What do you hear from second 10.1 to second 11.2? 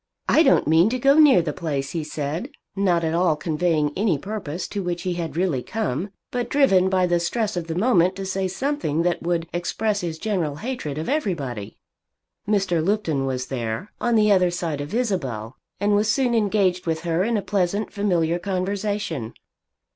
general hatred of